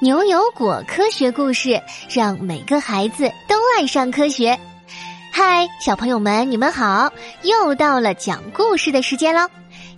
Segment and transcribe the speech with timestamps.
[0.00, 4.56] 牛油果科学故事，让每个孩子都爱上科学。
[5.32, 7.12] 嗨，小朋友们，你们好！
[7.42, 9.48] 又到了讲故事的时间喽。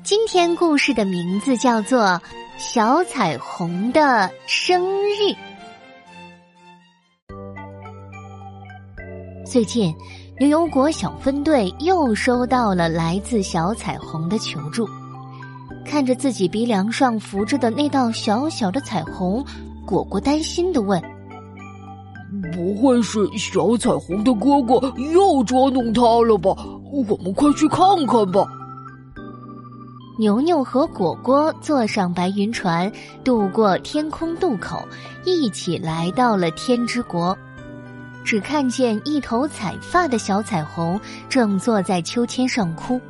[0.02, 2.00] 今天故事的名字叫做
[2.56, 5.22] 《小彩虹的生日》。
[9.44, 9.94] 最近，
[10.38, 14.88] 牛油果小分队又收到了来自小彩虹的求助。
[15.84, 19.44] 看着自己鼻梁上浮着的那道小小的彩虹。
[19.90, 21.02] 果果担心的问
[22.54, 26.54] ：“不会是小彩虹的哥哥又捉弄他了吧？
[26.92, 28.46] 我们快去看看吧。”
[30.16, 32.92] 牛牛和果果坐上白云船，
[33.24, 34.80] 渡过天空渡口，
[35.24, 37.36] 一起来到了天之国。
[38.22, 43.00] 只看见一头彩发的小彩虹正坐在秋千上哭，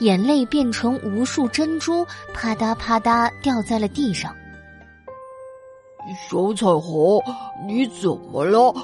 [0.00, 4.34] 眼泪变成无数珍珠，啪嗒啪嗒掉在了地上。
[6.16, 7.22] 小彩虹，
[7.66, 8.74] 你怎么了？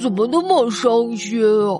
[0.00, 1.78] 怎么那么伤心啊？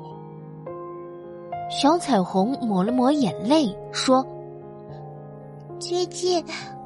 [1.71, 4.25] 小彩虹抹了抹眼泪，说
[5.81, 6.45] ：“最近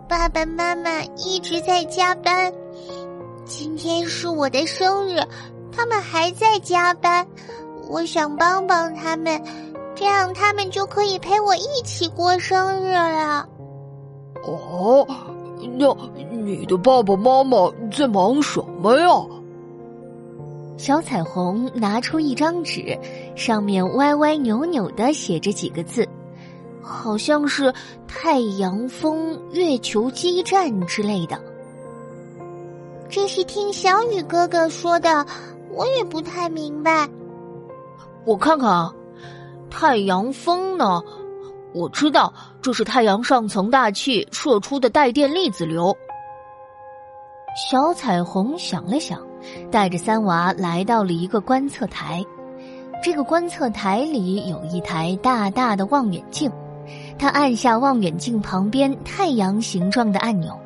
[0.08, 2.52] 爸爸妈妈一直在加班，
[3.44, 5.18] 今天是我的生日，
[5.72, 7.26] 他们还在加班。
[7.88, 9.42] 我想帮帮他们，
[9.96, 13.48] 这样他们就可以陪我一起过生日了。”
[14.46, 15.06] 哦。
[15.76, 15.96] 那
[16.30, 19.06] 你的爸爸妈妈在忙什么呀？
[20.76, 22.96] 小彩虹拿出一张纸，
[23.34, 26.06] 上面歪歪扭扭的写着几个字，
[26.80, 27.74] 好像是
[28.06, 31.36] “太阳风月球基站”之类的。
[33.08, 35.26] 这是听小雨哥哥说的，
[35.72, 37.08] 我也不太明白。
[38.24, 38.94] 我看看啊，
[39.68, 41.02] 太阳风呢？
[41.74, 45.96] 我知道这是太阳上层大气射出的带电粒子流。
[47.70, 49.20] 小彩虹想了想，
[49.70, 52.24] 带着三娃来到了一个观测台。
[53.02, 56.50] 这个观测台里有一台大大的望远镜，
[57.18, 60.58] 他按下望远镜旁边太阳形状的按钮，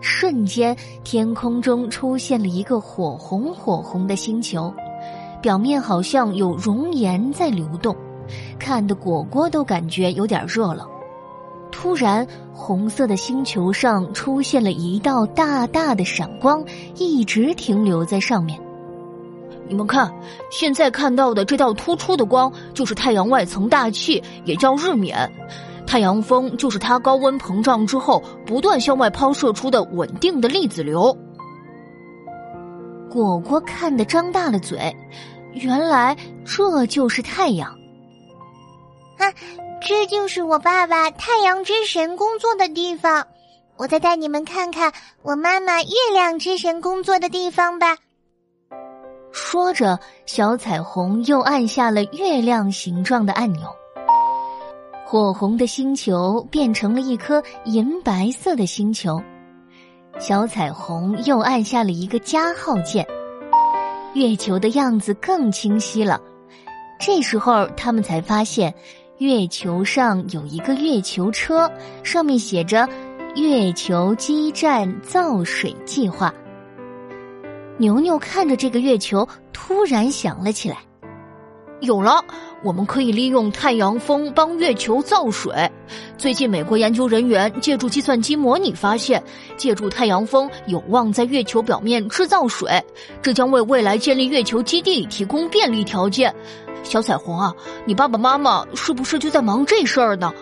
[0.00, 4.72] 瞬间天空中出现了一个火红火红的星球，
[5.40, 7.96] 表面好像有熔岩在流动。
[8.58, 10.86] 看的果果都感觉有点热了。
[11.70, 16.64] 突然，红色的星球上出现了一道大大的闪光，
[16.96, 18.60] 一直停留在上面。
[19.68, 20.12] 你们看，
[20.50, 25.30] 现在看到的这道突出的光，就是太阳外层大气，也叫日冕。
[25.86, 31.16] 太阳风就是它高温膨胀之后不断向外抛射出的稳定的粒子流。
[33.08, 34.94] 果果看得张大了嘴，
[35.52, 37.79] 原来这就是太阳。
[39.20, 39.30] 啊，
[39.82, 43.26] 这就是我爸爸太阳之神工作的地方。
[43.76, 44.92] 我再带你们看看
[45.22, 47.96] 我妈妈月亮之神工作的地方吧。
[49.30, 53.68] 说着，小彩虹又按下了月亮形状的按钮，
[55.04, 59.22] 火红的星球变成了一颗银白色的星球。
[60.18, 63.06] 小彩虹又按下了一个加号键，
[64.14, 66.20] 月球的样子更清晰了。
[66.98, 68.74] 这时候，他们才发现。
[69.20, 71.70] 月球上有一个月球车，
[72.02, 72.88] 上面写着
[73.36, 76.34] “月球基站造水计划”。
[77.76, 80.78] 牛牛看着这个月球，突然想了起来
[81.82, 82.24] ：“有了，
[82.62, 85.70] 我们可以利用太阳风帮月球造水。
[86.18, 89.22] 最近，美国研究人员借助计算机模拟发现，
[89.56, 92.84] 借助太阳风有望在月球表面制造水，
[93.22, 96.34] 这将为未来建立月球基地提供便利条件。”
[96.82, 97.54] 小彩虹啊，
[97.84, 100.32] 你爸爸妈妈是不是就在忙这事儿呢？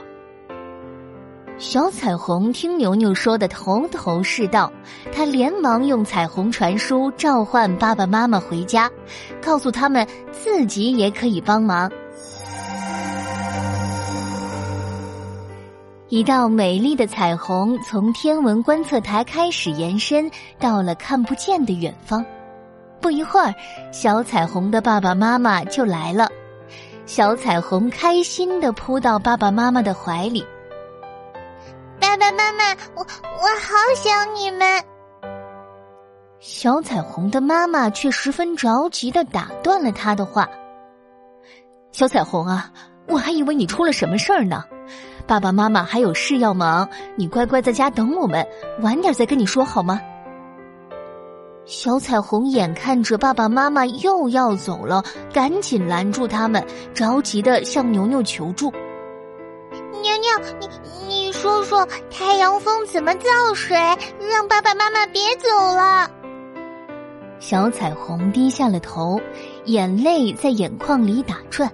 [1.58, 4.72] 小彩虹听牛牛说的头头是道，
[5.12, 8.88] 他连忙用彩虹传书召唤爸爸妈妈回家，
[9.42, 11.90] 告诉他们自己也可以帮忙。
[16.10, 22.24] 一道美丽的彩虹从天文观测台开始延伸，到了看不见的远方。
[22.98, 23.54] 不一会儿，
[23.92, 26.26] 小彩虹的爸爸妈妈就来了。
[27.04, 30.42] 小彩虹开心的扑到爸爸妈妈的怀里。
[32.00, 34.82] 爸爸妈妈，我我好想你们。
[36.40, 40.48] 小彩虹的妈妈却十分着急的打断了他的话。
[41.92, 42.72] 小彩虹啊，
[43.06, 44.64] 我还以为你出了什么事儿呢。
[45.28, 48.48] 爸爸妈妈还有事要忙，你乖乖在家等我们，
[48.80, 50.00] 晚点再跟你说好吗？
[51.66, 58.72] 小彩虹眼看着爸爸妈妈又要走了，赶紧拦住他们，着急的向牛牛求助
[60.00, 60.66] ：“牛牛，你
[61.06, 63.76] 你说说太阳风怎么造水，
[64.30, 66.10] 让爸爸妈妈别走了。
[67.38, 69.20] 小彩虹低下了头，
[69.66, 71.70] 眼泪在眼眶里打转。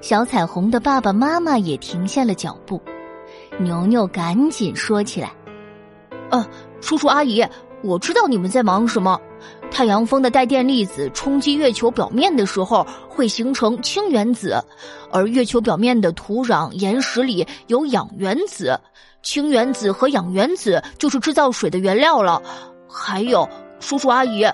[0.00, 2.80] 小彩虹的爸爸妈妈也停下了脚步。
[3.58, 5.32] 牛牛赶紧说起来
[6.30, 6.46] ：“呃，
[6.80, 7.44] 叔叔阿姨，
[7.82, 9.20] 我知道你们在忙什么。
[9.70, 14.56] 太阳风的带电粒子冲击月球表面的时候，会形成氢原子，
[15.10, 18.78] 而月球表面的土壤、岩石里有氧原子，
[19.22, 22.40] 氢原子和氧原子就是制造水的原料了。
[22.88, 23.48] 还有，
[23.80, 24.46] 叔叔阿姨，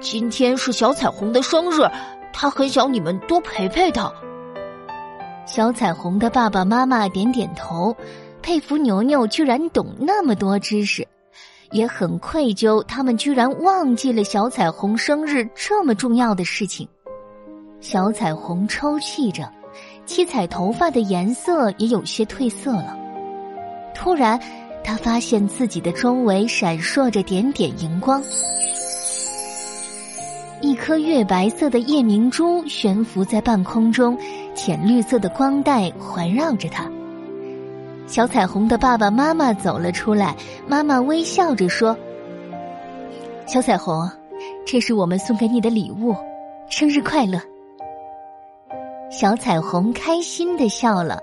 [0.00, 1.88] 今天是小彩虹的生日，
[2.32, 4.12] 他很想你们多陪陪他。”
[5.46, 7.94] 小彩虹的爸爸妈妈点点头，
[8.42, 11.06] 佩服牛牛居然懂那么多知识，
[11.70, 16.88] 也很愧疚他们居然忘记了小彩虹生日这么重要的事情。
[17.80, 19.50] 小彩虹抽泣着，
[20.06, 22.96] 七彩头发的颜色也有些褪色了。
[23.94, 24.40] 突然，
[24.82, 28.22] 他发现自己的周围闪烁着点点荧光。
[30.62, 34.18] 一颗月白色的夜明珠悬浮在半空中，
[34.64, 36.90] 浅绿色的光带环绕着它。
[38.06, 40.34] 小彩虹的爸爸妈妈走了出来，
[40.66, 41.94] 妈妈微笑着说
[43.44, 44.10] ：“小彩虹，
[44.64, 46.16] 这是我们送给你的礼物，
[46.70, 47.38] 生日快乐！”
[49.12, 51.20] 小彩虹开心的笑了，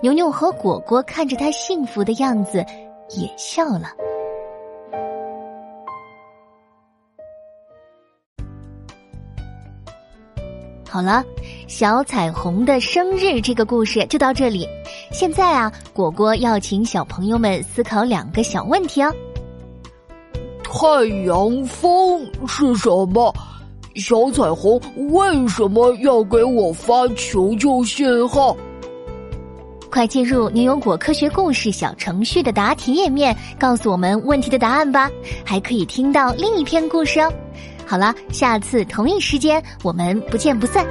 [0.00, 2.64] 牛牛和果果看着他幸福的样子，
[3.16, 3.88] 也笑了。
[10.94, 11.24] 好了，
[11.66, 14.64] 小彩虹的生日这个故事就到这里。
[15.10, 19.12] 现在啊，果果要请小朋友们思考两个小问题哦。
[20.62, 23.34] 太阳风是什么？
[23.96, 24.80] 小彩虹
[25.10, 28.56] 为什么要给我发求救信号？
[29.90, 35.10] 快进入牛油果科学故事小程序的答题页面，告诉我们问题的答案吧。
[35.44, 37.32] 还可以听到另一篇故事哦。
[37.86, 40.86] 好了，下次同一时间我们不见不散。